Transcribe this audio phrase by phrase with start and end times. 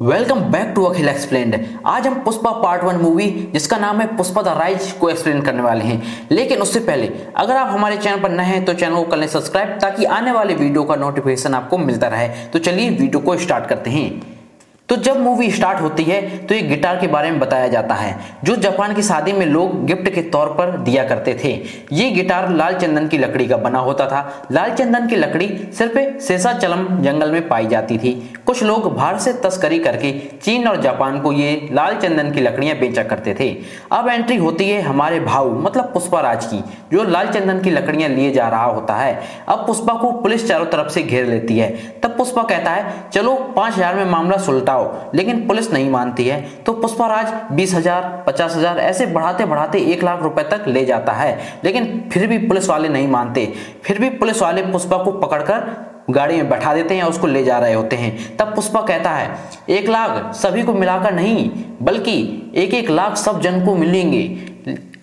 [0.00, 1.54] Welcome back to Akhil explain
[1.86, 5.62] आज हम Pushpa part one movie जिसका नाम है पुष्पा द राइज, को एक्सप्लेन करने
[5.62, 9.02] वाले हैं। लेकिन उससे पहले, अगर आप हमारे चैनल पर नए हैं तो चैनल को
[9.04, 13.20] कर लें सब्सक्राइब ताकि आने वाले वीडियो का नोटिफिकेशन आपको मिलता रहे। तो चलिए वीडियो
[13.20, 14.22] को स्टार्ट करते हैं।
[14.88, 18.18] तो जब मूवी स्टार्ट होती है तो एक गिटार के बारे में बताया जाता है,
[18.44, 21.52] जो जापान की शादी में लोग गिफ्ट के तौर पर दिया करते थे।
[21.92, 25.48] ये गिटार लाल चंदन की लकड़ी का बना होता था। लाल चंदन की लकड़ी
[25.78, 30.10] सिर्फ़ शेषाचलम जंगल में पाई जाती थी। कुछ लोग भारत से तस्करी करके
[30.42, 33.48] चीन और जापान को ये लाल चंदन की लकड़ियाँ बेचा करते थे।
[33.92, 38.08] अब एंट्री होती है हमारे भाव मतलब पुष्पा राज की, जो लाल चंदन की लकड़ियाँ
[38.10, 41.70] लिए जा रहा होता है। अब पुष्पा को पुलिस चारों तरफ़ से घेर लेती है।
[42.02, 46.40] तब पुष्पा कहता है, चलो, पाँच हज़ार में मामला सुलटाओ, लेकिन पुलिस नहीं मानती है।
[46.66, 51.12] तो पुष्पाराज बीस हज़ार, पचास हज़ार, ऐसे बढ़ाते बढ़ाते एक लाख रुपए तक ले जाता
[51.12, 53.52] है। लेकिन फिर भी पुलिस वाले नहीं मानते।
[53.84, 57.58] फिर भी पुलिस वाले पुष्पा को पकड़कर गाड़ी में बैठा देते हैं, उसको ले जा
[57.58, 59.36] रहे होते हैं। तब पुष्पा कहता है,
[59.68, 61.50] एक लाख सभी को मिलाकर नहीं,
[61.82, 62.16] बल्कि
[62.54, 64.22] एक एक लाख सब जन को मिलेंगे।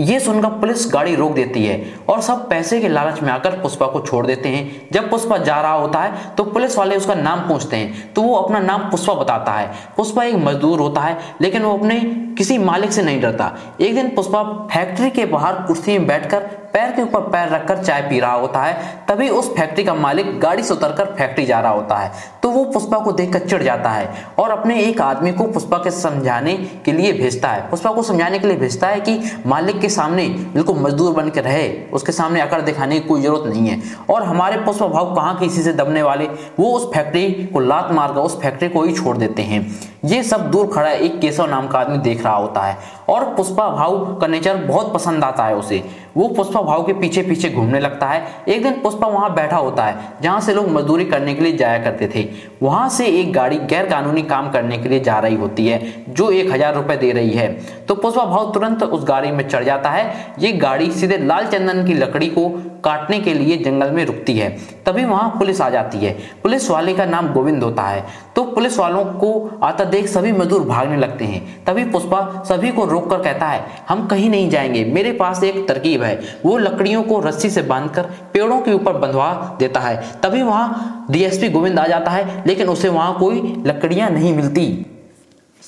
[0.01, 3.87] ये सुनकर पुलिस गाड़ी रोक देती है और सब पैसे के लालच में आकर पुष्पा
[3.87, 7.39] को छोड़ देते हैं। जब पुष्पा जा रहा होता है तो पुलिस वाले उसका नाम
[7.39, 11.63] पूछते हैं। तो वो अपना नाम पुष्पा बताता है। पुष्पा एक मजदूर होता है, लेकिन
[11.63, 11.99] वो अपने
[12.37, 16.91] किसी मालिक से नहीं डरता। एक दिन पुष्पा फैक्ट्री के बाहर कुर्सी में बैठकर पैर
[16.91, 18.73] के ऊपर पैर रखकर चाय पी रहा होता है।
[19.07, 22.11] तभी उस फैक्ट्री का मालिक गाड़ी से उतरकर फैक्ट्री जा रहा होता है।
[22.43, 25.91] तो वो पुष्पा को देखकर चिढ़ जाता है और अपने एक आदमी को पुष्पा के
[25.91, 26.53] समझाने
[26.85, 30.27] के लिए भेजता है। पुष्पा को समझाने के लिए भेजता है कि मालिक के सामने
[30.53, 34.23] बिल्कुल मजदूर बन के रहे, उसके सामने अकड़ दिखाने की कोई ज़रूरत नहीं है। और
[34.23, 36.25] हमारे पुष्प भाव कहाँ किसी से दबने वाले,
[36.59, 39.61] वो उस फैक्ट्री को लात मारकर उस फैक्ट्री को ही छोड़ देते हैं।
[40.05, 42.77] ये सब दूर खड़ा एक केशव नाम का आदमी देख रहा होता है।
[43.11, 45.83] और पुष्पा भाव का नेचर बहुत पसंद आता है उसे।
[46.17, 49.85] वो पुष्पा भाव के पीछे पीछे घूमने लगता है। एक दिन पुष्पा वहाँ बैठा होता
[49.85, 52.27] है, जहाँ से लोग मजदूरी करने के लिए जाया करते थे।
[52.63, 56.29] वहाँ से एक गाड़ी गैर कानूनी काम करने के लिए जा रही होती है, जो
[56.31, 57.47] एक हज़ार रुपए दे रही है।
[57.85, 61.85] तो पुष्पा भाव तुरंत उस गाड़ी में चढ़ जाता है। ये गाड़ी सीधे लाल चंदन
[61.85, 62.49] की लकड़ी को
[62.83, 64.49] काटने के लिए जंगल में रुकती है।
[64.85, 66.11] तभी वहाँ पुलिस आ जाती है।
[66.43, 68.03] पुलिस वाले का नाम गोविंद होता है।
[68.35, 72.85] तो पुलिस वालों को आता देख सभी मजदूर भागने लगते हैं। तभी पुष्पा सभी को
[72.85, 77.03] रोक कर कहता है, हम कहीं नहीं जाएँगे। मेरे पास एक तरकीब है। वो लकड़ियों
[77.03, 81.87] को रस्सी से बांधकर पेड़ों के ऊपर बंधवा देता है। तभी वहाँ डीएसपी गोविंद आ
[81.87, 84.90] जाता है, लेकिन उसे वहाँ कोई लकड़ियाँ नहीं मिलती।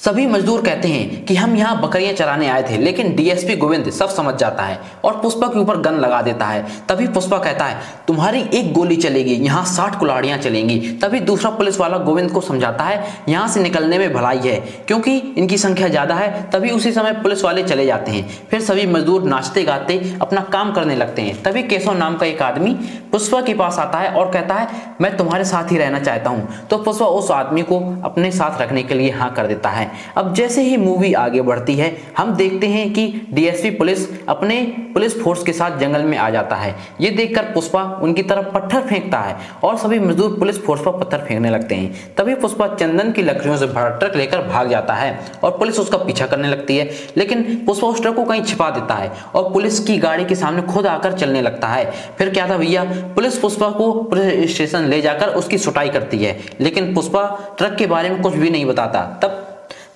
[0.04, 4.10] सभी मजदूर कहते हैं कि हम यहाँ बकरियाँ चराने आए थे, लेकिन डीएसपी गोविंद सब
[4.10, 7.78] समझ जाता है और पुष्पा के ऊपर गन लगा देता है। तभी पुष्पा कहता है,
[8.08, 12.84] तुम्हारी एक गोली चलेगी, यहाँ साठ कुलाड़ियाँ चलेंगी। तभी दूसरा पुलिस वाला गोविंद को समझाता
[12.84, 14.56] है, यहाँ से निकलने में भलाई है,
[14.88, 18.86] क्योंकि इनकी संख्या ज़्यादा है, तभी उसी समय पुलिस वाले चले जाते हैं। फिर सभी
[18.88, 22.74] मजदूर नाचते गाते अपना काम करने लगते हैं। तभी केशव नाम का एक आदमी
[23.12, 24.68] पुष्पा के पास आता है और कहता है,
[25.02, 28.84] मैं तुम्हारे साथ ही रहना चाहता हूँ। तो पुष्पा उस आदमी को अपने साथ रखने
[28.84, 32.68] के लिए हाँ कर देता है। अब जैसे ही मूवी आगे बढ़ती है, हम देखते
[32.68, 34.62] हैं कि डीएसपी पुलिस अपने
[34.94, 38.82] पुलिस फोर्स के साथ जंगल में आ जाता है। ये देखकर पुष्पा उनकी तरफ़ पत्थर
[38.82, 43.12] फेंकता है और सभी मजदूर पुलिस फोर्स पर पत्थर फेंकने लगते हैं। तभी पुष्पा चंदन
[43.12, 46.78] की लकड़ियों से भरा ट्रक लेकर भाग जाता है और पुलिस उसका पीछा करने लगती
[46.78, 50.36] है। लेकिन पुष्पा उस ट्रक को कहीं छिपा देता है और पुलिस की गाड़ी के
[50.36, 52.84] सामने खुद आकर चलने लगता है। फिर क्या था भैया?
[53.16, 57.86] पुलिस पुष्पा को पुलिस स्टेशन ले जाकर उसकी सुटाई करती है। लेकिन पुष्पा ट्रक के
[57.86, 59.43] बारे में कुछ भी नहीं बताता। तब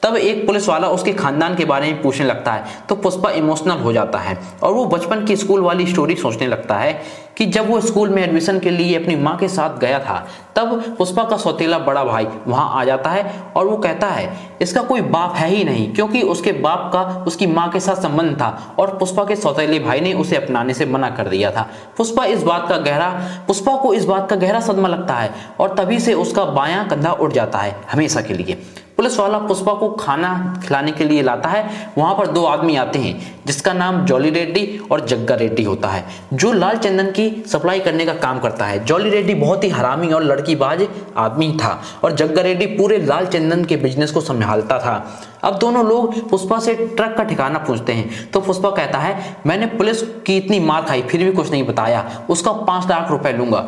[0.08, 3.78] तब एक पुलिस वाला उसके खानदान के बारे में पूछने लगता है तो पुष्पा इमोशनल
[3.78, 6.94] हो जाता है और वो बचपन की स्कूल वाली स्टोरी सोचने लगता है
[7.38, 10.16] कि जब वो स्कूल में एडमिशन के लिए अपनी माँ के साथ गया था,
[10.56, 14.32] तब पुष्पा का सौतेला बड़ा भाई वहाँ आ जाता है और वो कहता है,
[14.62, 18.36] इसका कोई बाप है ही नहीं, क्योंकि उसके बाप का उसकी माँ के साथ संबंध
[18.42, 21.68] था और पुष्पा के सौतेले भाई ने उसे अपनाने से मना कर दिया था।
[21.98, 23.10] पुष्पा इस बात का गहरा,
[23.48, 27.12] पुष्पा को इस बात का गहरा सदमा लगता है और तभी से उसका बायां कंधा
[27.12, 28.62] उठ जाता है हमेशा के लिए।
[28.98, 30.30] पुलिस वाला पुष्पा को खाना
[30.64, 34.80] खिलाने के लिए लाता है। वहाँ पर दो आदमी आते हैं, जिसका नाम जॉली रेड्डी
[34.92, 36.04] और जग्गा रेड्डी होता है,
[36.34, 40.08] जो लाल चंदन की सप्लाई करने का काम करता है। जॉली रेड्डी बहुत ही हरामी
[40.08, 40.88] और लड़कीबाज
[41.18, 44.96] आदमी था और जग्गा रेड्डी पूरे लाल चंदन के बिज़नेस को संभालता था।
[45.44, 49.66] अब दोनों लोग पुष्पा से ट्रक का ठिकाना पूछते हैं तो पुष्पा कहता है, मैंने
[49.68, 53.60] पुलिस की इतनी मार खाई, फिर भी कुछ नहीं बताया। उसका पाँच लाख रुपए लूँगा।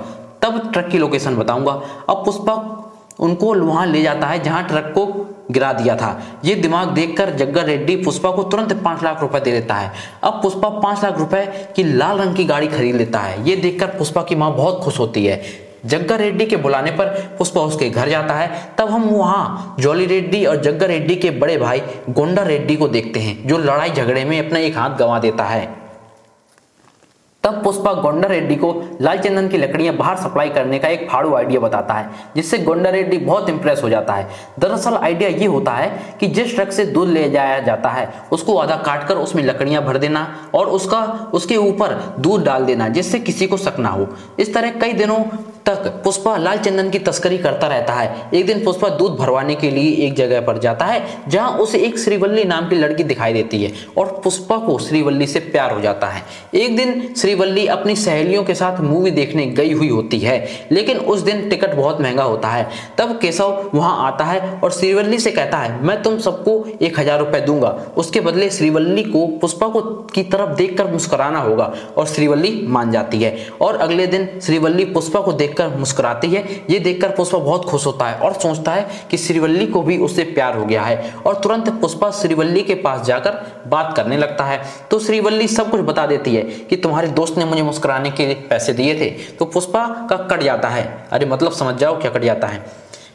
[0.42, 1.72] तब ट्रक की लोकेशन बताऊँगा।
[2.10, 2.56] अब पुष्पा
[3.19, 5.06] उनको वहाँ ले जाता है, जहाँ ट्रक को
[5.51, 9.51] गिरा दिया था। ये दिमाग देखकर जग्गर रेड्डी पुष्पा को तुरंत पाँच लाख रुपए दे
[9.51, 9.92] देता है।
[10.24, 11.45] अब पुष्पा पाँच लाख रुपए
[11.75, 15.00] की लाल रंग की गाड़ी खरीद लेता है। ये देखकर पुष्पा की माँ बहुत खुश
[15.00, 15.42] होती है।
[15.86, 17.07] जग्गा रेड्डी के बुलाने पर
[17.38, 21.57] पुष्पा उसके घर जाता है। तब हम वहाँ जॉली रेड्डी और जग्गा रेड्डी के बड़े
[21.57, 25.44] भाई गोंडा रेड्डी को देखते हैं, जो लड़ाई झगड़े में अपना एक हाथ गंवा देता
[25.44, 25.79] है।
[27.50, 28.69] तब पुष्पा गोंडा रेड्डी को
[29.01, 32.90] लाल चंदन की लकड़ियाँ बाहर सप्लाई करने का एक फाड़ू आइडिया बताता है, जिससे गोंडा
[32.90, 34.28] रेड्डी बहुत इंप्रेस हो जाता है।
[34.60, 38.57] दरअसल आइडिया ये होता है कि जिस ट्रक से दूध ले जाया जाता है, उसको
[38.57, 41.01] आधा काट कर उसमें लकड़ियाँ भर देना और उसका,
[41.34, 44.07] उसके ऊपर दूध डाल देना, जिससे किसी को शक ना हो।
[44.40, 45.24] इस तरह कई दिनों
[45.75, 49.69] तक पुष्पा लाल चंदन की तस्करी करता रहता है। एक दिन पुष्पा दूध भरवाने के
[49.71, 53.62] लिए एक जगह पर जाता है, जहाँ उसे एक श्रीवल्ली नाम की लड़की दिखाई देती
[53.63, 56.24] है और पुष्पा को श्रीवल्ली से प्यार हो जाता है।
[56.56, 60.38] एक दिन श्रीवल्ली अपनी सहेलियों के साथ मूवी देखने गई हुई होती है,
[60.71, 62.68] लेकिन उस दिन टिकट बहुत महँगा होता है।
[62.98, 67.19] तब केशव वहाँ आता है और श्रीवल्ली से कहता है, मैं तुम सबको एक हज़ार
[67.19, 69.81] रुपए दूँगा। उसके बदले श्रीवल्ली को पुष्पा को
[70.13, 75.19] की तरफ़ देखकर मुस्कुराना होगा। और श्रीवल्ली मान जाती है। और अगले दिन श्रीवल्ली पुष्पा
[75.19, 78.88] को देख देखकर मुस्कुराती है। ये देखकर पुष्पा बहुत खुश होता है और सोचता है
[79.12, 83.06] कि श्रीवल्ली को भी उससे प्यार हो गया है और तुरंत पुष्पा श्रीवल्ली के पास
[83.06, 84.62] जाकर बात करने लगता है।
[84.92, 88.74] तो श्रीवल्ली सब कुछ बता देती है कि तुम्हारे दोस्त ने मुझे मुस्कुराने के पैसे
[88.74, 92.48] दिए थे। तो पुष्पा का कट जाता है। अरे मतलब समझ जाओ क्या कट जाता
[92.48, 92.66] है।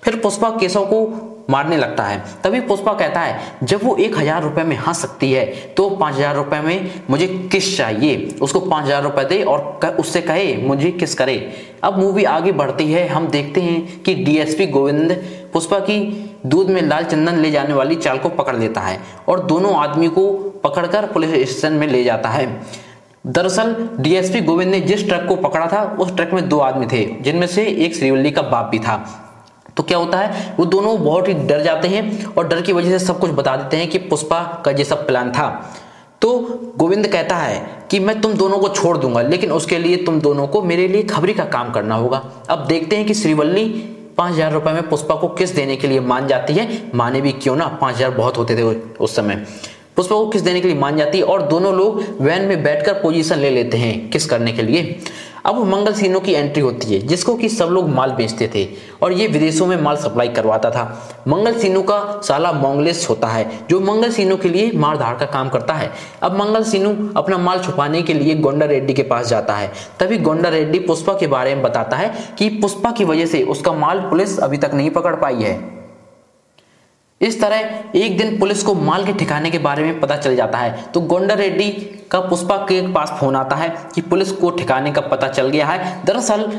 [0.02, 4.42] फिर पुष्पा केशव को मारने लगता है। तभी पुष्पा कहता है, जब वो एक हज़ार
[4.42, 5.44] रुपए में हंस सकती है
[5.76, 8.36] तो पाँच हज़ार रुपए में मुझे किस चाहिए?
[8.42, 11.36] उसको पाँच हज़ार रुपए दे और उससे कहे, मुझे किस करे?
[11.84, 15.12] अब मूवी आगे बढ़ती है। हम देखते हैं कि डीएसपी गोविंद
[15.52, 16.00] पुष्पा की
[16.46, 18.98] दूध में लाल चंदन ले जाने वाली चाल को पकड़ लेता है
[19.28, 20.32] और दोनों आदमी को
[20.64, 22.46] पकड़कर पुलिस स्टेशन में ले जाता है।
[23.26, 27.04] दरअसल, डीएसपी गोविंद ने जिस ट्रक को पकड़ा था, उस ट्रक में दो आदमी थे,
[27.22, 28.96] जिनमें से एक श्रीवल्ली का बाप भी था।
[29.76, 32.98] तो क्या होता है, वो दोनों बहुत ही डर जाते हैं और डर की वजह
[32.98, 35.48] से सब कुछ बता देते हैं कि पुष्पा का ये सब प्लान था।
[36.22, 36.38] तो
[36.76, 37.60] गोविंद कहता है
[37.90, 41.02] कि मैं तुम दोनों को छोड़ दूँगा, लेकिन उसके लिए तुम दोनों को मेरे लिए
[41.04, 43.64] खबरी का काम करना होगा। अब देखते हैं कि श्रीवल्ली
[44.18, 47.32] पाँच हज़ार रुपए में पुष्पा को किस देने के लिए मान जाती है। माने भी
[47.34, 49.44] क्यों ना, पाँच हज़ार बहुत होते थे उस समय।
[49.96, 52.92] पुष्पा को किस देने के लिए मान जाती है और दोनों लोग वैन में बैठकर
[52.92, 54.82] पोजीशन ले लेते हैं, किस करने के लिए।
[55.44, 58.66] अब मंगल सीनो की एंट्री होती है, जिसको कि सब लोग माल बेचते थे
[59.02, 60.84] और ये विदेशों में माल सप्लाई करवाता था।
[61.28, 65.48] मंगल सीनो का साला मोंगलेस होता है, जो मंगल सीनो के लिए मारधार का काम
[65.48, 65.90] करता है।
[66.22, 70.18] अब मंगल सीनू अपना माल छुपाने के लिए गोंडा रेड्डी के पास जाता है। तभी
[70.18, 74.00] गोंडा रेड्डी पुष्पा के बारे में बताता है कि पुष्पा की वजह से उसका माल
[74.00, 75.83] पुलिस अभी तक नहीं पकड़ पाई है।
[77.24, 80.58] इस तरह एक दिन पुलिस को माल के ठिकाने के बारे में पता चल जाता
[80.58, 81.70] है। तो गोंडा रेड्डी
[82.10, 85.66] का पुष्पा के पास फ़ोन आता है कि पुलिस को ठिकाने का पता चल गया
[85.66, 86.50] है। दरअसल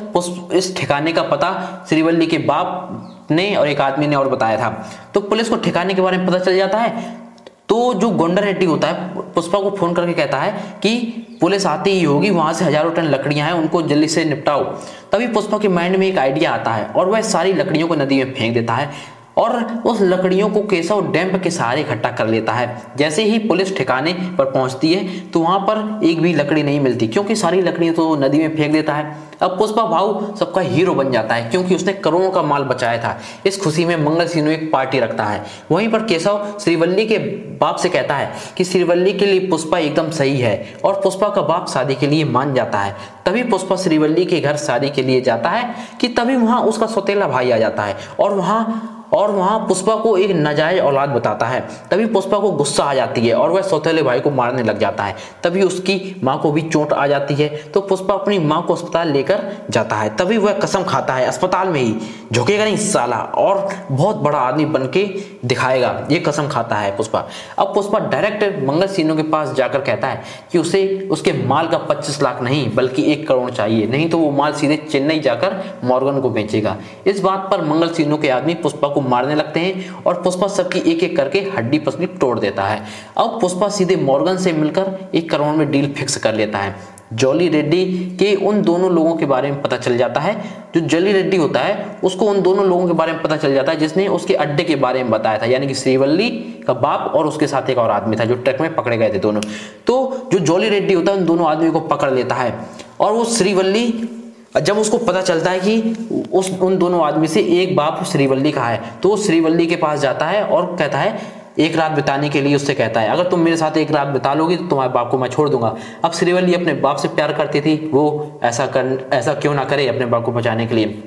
[0.54, 1.52] इस ठिकाने का पता
[1.90, 4.70] श्रीवल्ली के बाप ने और एक आदमी ने और बताया था।
[5.14, 7.24] तो पुलिस को ठिकाने के बारे में पता चल जाता है।
[7.70, 8.94] तो जो गोंडा रेड्डी होता है,
[9.34, 10.52] पुष्पा को फ़ोन करके कहता है
[10.84, 10.98] कि
[11.42, 14.64] पुलिस आती ही होगी, वहाँ से हज़ारों टन लकड़ियाँ हैं, उनको जल्दी से निपटाओ।
[15.12, 18.24] तभी पुष्पा के माइंड में एक आइडिया आता है और वह सारी लकड़ियों को नदी
[18.24, 18.90] में फेंक देता है।
[19.38, 19.56] और
[19.86, 24.14] उस लकड़ियों को केशव डैम्प के सहारे इकट्ठा कर लेता है। जैसे ही पुलिस ठिकाने
[24.38, 28.16] पर पहुँचती है तो वहाँ पर एक भी लकड़ी नहीं मिलती, क्योंकि सारी लकड़ियाँ तो
[28.16, 31.94] नदी में फेंक देता है। अब पुष्पा भाव सबका हीरो बन जाता है, क्योंकि उसने
[31.96, 35.90] करोड़ों का माल बचाया था। इस खुशी में मंगल सिन्हू एक पार्टी रखता है। वहीं
[35.90, 37.18] पर केशव श्रीवल्ली के
[37.60, 41.42] बाप से कहता है कि श्रीवल्ली के लिए पुष्पा एकदम सही है और पुष्पा का
[41.44, 42.96] बाप शादी के लिए मान जाता है।
[43.26, 47.28] तभी पुष्पा श्रीवल्ली के घर शादी के लिए जाता है, कि तभी वहाँ उसका सौतेला
[47.28, 51.60] भाई आ जाता है और वहाँ और वहाँ पुष्पा को एक नाजायज औलाद बताता है।
[51.92, 55.04] तभी पुष्पा को गुस्सा आ जाती है और वह सौतेले भाई को मारने लग जाता
[55.04, 58.74] है। तभी उसकी माँ को भी चोट आ जाती है। तो पुष्पा अपनी माँ को
[58.74, 61.96] अस्पताल लेकर जाता है। तभी वह कसम खाता है अस्पताल में ही।
[62.34, 65.04] झुकेगा नहीं साला और बहुत बड़ा आदमी बन के
[65.46, 67.24] दिखाएगा। ये कसम खाता है पुष्पा।
[67.58, 71.78] अब पुष्पा डायरेक्ट मंगल सीनों के पास जाकर कहता है कि उसे, उसके माल का
[71.78, 76.20] पच्चीस लाख नहीं, बल्कि एक करोड़ चाहिए। नहीं तो वो माल सीधे चेन्नई जाकर मॉर्गन
[76.22, 76.76] को बेचेगा।
[77.08, 80.80] इस बात पर मंगल सीनों के आदमी पुष्पा को मारने लगते हैं और पुष्पा सबकी
[80.80, 82.84] एक एक करके हड्डी पसली तोड़ देता है।
[83.18, 87.50] अब पुष्पा सीधे मॉर्गन से मिलकर एक करोड़ में डील फिक्स कर लेता है। जॉली
[87.50, 87.86] रेड्डी
[88.20, 90.42] के उन दोनों लोगों के बारे में पता चल जाता है।
[90.76, 93.72] जो जॉली रेड्डी होता है, उसको उन दोनों लोगों के बारे में पता चल जाता
[93.72, 96.30] है, जिसने उसके अड्डे के बारे में बताया था, यानी कि श्रीवल्ली
[96.68, 99.20] का बाप और उसके साथ एक और आदमी था जो ट्रक में पकड़े गए थे
[99.20, 99.42] दोनों।
[99.88, 102.60] तो जो जॉली रेड्डी होता है, उन दोनों आदमी को पकड़ लेता है।
[103.00, 104.10] और वो श्रीवल्ली
[104.58, 108.64] जब उसको पता चलता है कि उस, उन दोनों आदमी से एक बाप श्रीवल्ली का
[108.64, 111.20] है तो वो श्रीवल्ली के पास जाता है और कहता है,
[111.60, 114.34] एक रात बिताने के लिए उससे कहता है। अगर तुम मेरे साथ एक रात बिता
[114.34, 117.62] लोगी तो तुम्हारे बाप को मैं छोड़ दूँगा। अब श्रीवल्ली अपने बाप से प्यार करती
[117.62, 121.04] थी, वो ऐसा कर, ऐसा क्यों ना करे अपने बाप को बचाने के लिए?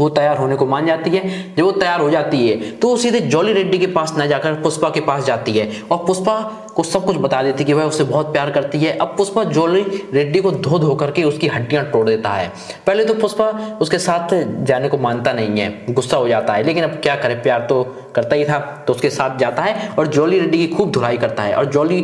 [0.00, 2.96] वो तैयार होने को मान जाती है। जब वो तैयार हो जाती है तो वो
[2.96, 6.40] सीधे जॉली रेड्डी के पास न जाकर पुष्पा के पास जाती है और पुष्पा
[6.76, 9.44] को सब कुछ बता देती है कि वह उससे बहुत प्यार करती है। अब पुष्पा
[9.46, 9.82] जॉली
[10.14, 12.48] रेड्डी को धो धो करके उसकी हड्डियाँ तोड़ देता है।
[12.86, 13.48] पहले तो पुष्पा
[13.80, 17.34] उसके साथ जाने को मानता नहीं है, गुस्सा हो जाता है, लेकिन अब क्या करे,
[17.36, 17.82] प्यार तो
[18.14, 21.42] करता ही था तो उसके साथ जाता है और जॉली रेड्डी की खूब धुलाई करता
[21.42, 22.00] है और जॉली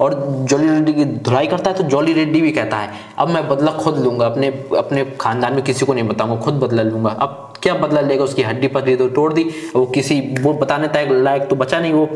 [0.00, 3.46] और जॉली रेड्डी की धुलाई करता है तो जॉली रेड्डी भी कहता है, अब मैं
[3.48, 7.54] बदला खुद लूँगा, अपने अपने खानदान में किसी को नहीं बताऊँगा, खुद बदला लूँगा। अब
[7.62, 9.44] क्या बदला लेगा, उसकी हड्डी पतली तो तोड़ दी,
[9.76, 12.08] वो किसी, वो बताने तक लायक तो बचा नहीं वो।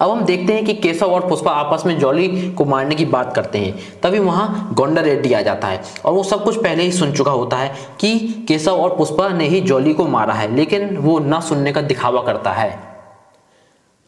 [0.00, 3.32] अब हम देखते हैं कि केशव और पुष्पा आपस में जॉली को मारने की बात
[3.34, 6.92] करते हैं। तभी वहाँ गोंडा रेड्डी आ जाता है और वो सब कुछ पहले ही
[6.92, 8.18] सुन चुका होता है कि
[8.48, 12.22] केशव और पुष्पा ने ही जॉली को मारा है, लेकिन वो ना सुनने का दिखावा
[12.22, 12.85] करता है।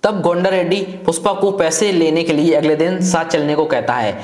[0.03, 3.95] तब गोंडा रेड्डी पुष्पा को पैसे लेने के लिए अगले दिन साथ चलने को कहता
[3.95, 4.19] है।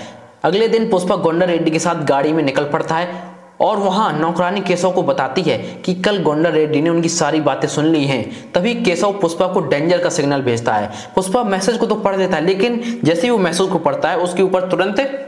[0.44, 4.60] अगले दिन पुष्पा गोंडा रेड्डी के साथ गाड़ी में निकल पड़ता है और वहाँ नौकरानी
[4.60, 8.52] केशव को बताती है कि कल गोंडा रेड्डी ने उनकी सारी बातें सुन ली हैं।
[8.52, 12.36] तभी केशव पुष्पा को डेंजर का सिग्नल भेजता है। पुष्पा मैसेज को तो पढ़ देता
[12.36, 15.23] है, लेकिन जैसे ही वो मैसेज को पढ़ता है, उसके ऊपर तुरंत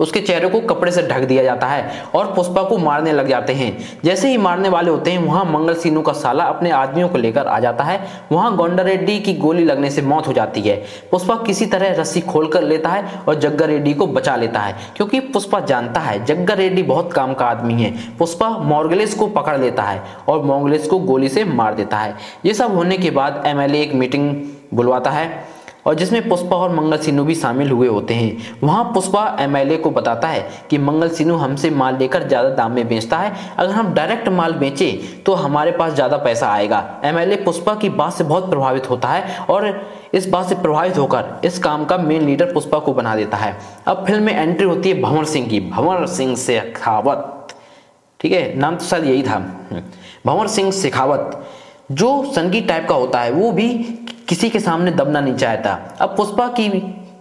[0.00, 3.52] उसके चेहरे को कपड़े से ढक दिया जाता है और पुष्पा को मारने लग जाते
[3.52, 7.18] हैं। जैसे ही मारने वाले होते हैं, वहाँ मंगल सीनू का साला अपने आदमियों को
[7.18, 8.00] लेकर आ जाता है।
[8.32, 10.76] वहाँ गोंडा रेड्डी की गोली लगने से मौत हो जाती है।
[11.10, 14.76] पुष्पा किसी तरह रस्सी खोल कर लेता है और जग्गा रेड्डी को बचा लेता है,
[14.96, 19.58] क्योंकि पुष्पा जानता है जग्गा रेड्डी बहुत काम का आदमी है। पुष्पा मॉर्गलिस को पकड़
[19.58, 22.14] लेता है और मॉर्गलिस को गोली से मार देता है।
[22.46, 24.34] ये सब होने के बाद एमएलए एक मीटिंग
[24.74, 25.28] बुलवाता है।
[25.86, 29.90] और जिसमें पुष्पा और मंगल सिन्नू भी शामिल हुए होते हैं। वहाँ पुष्पा एमएलए को
[29.90, 33.92] बताता है कि मंगल सिन्नू हमसे माल लेकर ज़्यादा दाम में बेचता है। अगर हम
[33.94, 34.90] डायरेक्ट माल बेचे
[35.26, 39.38] तो हमारे पास ज़्यादा पैसा आएगा। एमएलए पुष्पा की बात से बहुत प्रभावित होता है
[39.40, 39.68] और
[40.14, 43.56] इस बात से प्रभावित होकर इस काम का मेन लीडर पुष्पा को बना देता है।
[43.86, 47.54] अब फ़िल्म में एंट्री होती है भंवर सिंह की। भंवर सिंह शेखावत।
[48.20, 49.38] ठीक है, नाम तो शायद यही था।
[50.26, 51.46] भंवर सिंह शेखावत।
[51.92, 53.68] जो संगीत टाइप का होता है, वो भी
[54.30, 55.70] किसी के सामने दबना नहीं चाहता।
[56.00, 56.68] अब पुष्पा की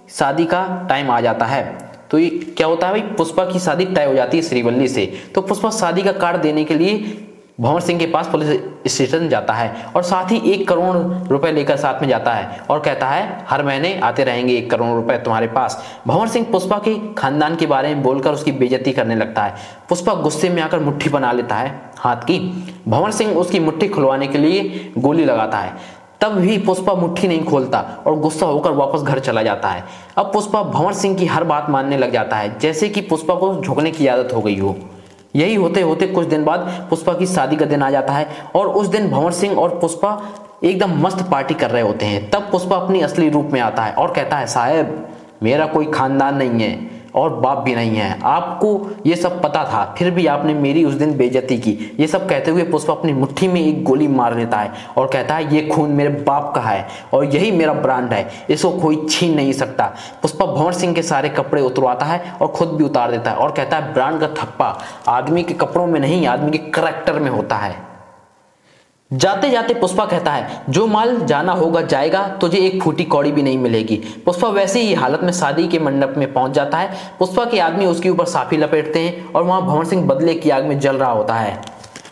[0.10, 1.64] शादी का टाइम आ जाता है।
[2.12, 3.02] तो ये क्या होता है भाई?
[3.18, 6.64] पुष्पा की शादी तय हो जाती है श्रीवल्ली से। तो पुष्पा शादी का कार्ड देने
[6.64, 7.26] के लिए
[7.62, 8.50] भंवर सिंह के पास पुलिस
[8.88, 10.96] स्टेशन जाता है और साथ ही एक करोड़
[11.28, 14.96] रुपए लेकर साथ में जाता है और कहता है, हर महीने आते रहेंगे एक करोड़
[14.96, 19.16] रुपए तुम्हारे पास। भंवर सिंह पुष्पा के खानदान के बारे में बोलकर उसकी बेजती करने
[19.16, 19.56] लगता है।
[19.90, 22.40] पुष्पा गुस्से में आकर मुट्ठी बना लेता है हाथ की।
[22.88, 27.44] भंवर सिंह उसकी मुट्ठी खुलवाने के लिए गोली लगाता है। तब भी पुष्पा मुट्ठी नहीं
[27.44, 29.84] खोलता और गुस्सा होकर वापस घर चला जाता है।
[30.18, 33.54] अब पुष्पा भंवर सिंह की हर बात मानने लग जाता है, जैसे कि पुष्पा को
[33.62, 34.76] झुकने की आदत हो गई हो।
[35.36, 38.68] यही होते होते कुछ दिन बाद पुष्पा की शादी का दिन आ जाता है और
[38.68, 40.22] उस दिन भंवर सिंह और पुष्पा
[40.64, 43.94] एकदम मस्त पार्टी कर रहे होते हैं। तब पुष्पा अपनी असली रूप में आता है
[43.94, 45.10] और कहता है, साहेब,
[45.44, 48.70] मेरा कोई खानदान नहीं है। और बाप भी नहीं है। आपको
[49.06, 52.52] ये सब पता था, फिर भी आपने मेरी उस दिन बेजती की। ये सब कहते
[52.52, 55.92] हुए पुष्पा अपनी मुट्ठी में एक गोली मार लेता है और कहता है, ये खून
[55.92, 60.46] मेरे बाप का है और यही मेरा ब्रांड है, इसको कोई छीन नहीं सकता। पुष्पा
[60.46, 63.78] भंवर सिंह के सारे कपड़े उतरवाता है और खुद भी उतार देता है और कहता
[63.78, 67.89] है, ब्रांड का थप्पा, आदमी के कपड़ों में नहीं, आदमी के करेक्टर में होता है।
[69.12, 73.44] जाते जाते पुष्पा कहता है, जो माल जाना होगा जाएगा, तुझे एक फूटी कौड़ी भी
[73.44, 77.46] नहीं मिलेगी। पुष्पा वैसे ही हालत में शादी के मंडप में पहुँच जाता है। पुष्पा
[77.46, 80.80] के आदमी उसके ऊपर साफी लपेटते हैं और वहाँ भंवर सिंह बदले की आग में
[80.80, 81.62] जल रहा होता है।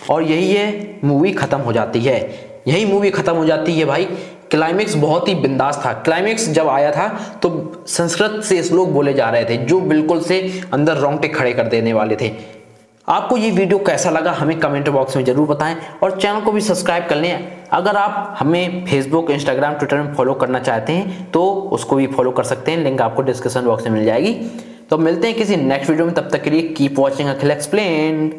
[0.10, 2.20] और यही ये मूवी खत्म हो जाती है।
[2.68, 4.06] यही मूवी खत्म हो जाती है भाई।
[4.52, 7.08] क्लाइमेक्स बहुत ही बिंदास था। क्लाइमेक्स जब आया था
[7.44, 11.64] तो संस्कृत से श्लोक बोले जा रहे थे, जो बिल्कुल से अंदर रोंगटे खड़े कर
[11.64, 12.57] देने वाले थे।
[13.08, 16.62] आपको ये वीडियो कैसा लगा हमें कमेंट बॉक्स में ज़रूर बताएँ और चैनल को भी
[16.62, 21.44] सब्सक्राइब कर लें। अगर आप हमें फेसबुक इंस्टाग्राम ट्विटर में फॉलो करना चाहते हैं तो
[21.74, 24.34] उसको भी फॉलो कर सकते हैं। लिंक आपको डिस्क्रिप्शन बॉक्स में मिल जाएगी।
[24.90, 28.30] तो मिलते हैं किसी नेक्स्ट वीडियो में। तब तक के लिए कीप वॉचिंग अखिल एक्सप्लेन